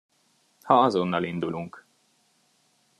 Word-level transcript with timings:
Ha 0.63 0.75
azonnal 0.83 1.23
indulunk. 1.31 1.83